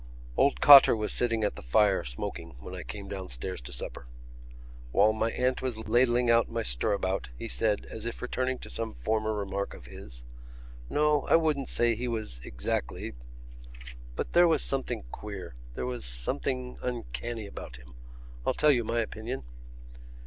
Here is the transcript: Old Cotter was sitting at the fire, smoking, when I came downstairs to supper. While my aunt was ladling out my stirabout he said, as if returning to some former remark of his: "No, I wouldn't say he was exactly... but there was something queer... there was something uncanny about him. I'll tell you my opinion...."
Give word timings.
Old 0.35 0.61
Cotter 0.61 0.95
was 0.95 1.11
sitting 1.13 1.43
at 1.43 1.53
the 1.55 1.61
fire, 1.61 2.03
smoking, 2.03 2.55
when 2.59 2.73
I 2.73 2.81
came 2.81 3.07
downstairs 3.07 3.61
to 3.61 3.71
supper. 3.71 4.07
While 4.91 5.13
my 5.13 5.29
aunt 5.29 5.61
was 5.61 5.77
ladling 5.77 6.27
out 6.27 6.49
my 6.49 6.63
stirabout 6.63 7.29
he 7.37 7.47
said, 7.47 7.85
as 7.85 8.07
if 8.07 8.19
returning 8.19 8.57
to 8.57 8.69
some 8.71 8.95
former 8.95 9.31
remark 9.31 9.75
of 9.75 9.85
his: 9.85 10.23
"No, 10.89 11.27
I 11.29 11.35
wouldn't 11.35 11.67
say 11.69 11.93
he 11.93 12.07
was 12.07 12.39
exactly... 12.39 13.13
but 14.15 14.33
there 14.33 14.47
was 14.47 14.63
something 14.63 15.03
queer... 15.11 15.53
there 15.75 15.85
was 15.85 16.03
something 16.03 16.79
uncanny 16.81 17.45
about 17.45 17.75
him. 17.75 17.93
I'll 18.43 18.55
tell 18.55 18.71
you 18.71 18.83
my 18.83 19.01
opinion...." 19.01 19.43